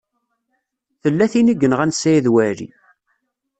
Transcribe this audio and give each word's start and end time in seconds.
Tella 1.01 1.25
tin 1.31 1.51
i 1.53 1.55
yenɣan 1.59 1.91
Saɛid 1.93 2.27
Waɛli. 2.33 2.67